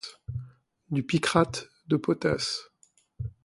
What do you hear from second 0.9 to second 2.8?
picrate de potasse!